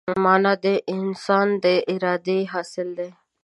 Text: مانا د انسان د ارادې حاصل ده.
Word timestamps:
مانا 0.23 0.53
د 0.63 0.65
انسان 0.95 1.47
د 1.63 1.65
ارادې 1.93 2.39
حاصل 2.51 2.87
ده. 2.99 3.09